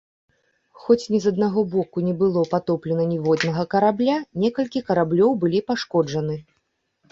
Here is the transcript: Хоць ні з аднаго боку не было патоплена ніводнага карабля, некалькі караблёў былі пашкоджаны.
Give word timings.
Хоць 0.85 1.03
ні 1.15 1.19
з 1.25 1.33
аднаго 1.33 1.63
боку 1.75 1.97
не 2.07 2.13
было 2.21 2.41
патоплена 2.55 3.05
ніводнага 3.13 3.67
карабля, 3.75 4.17
некалькі 4.47 4.85
караблёў 4.91 5.39
былі 5.47 5.65
пашкоджаны. 5.71 6.43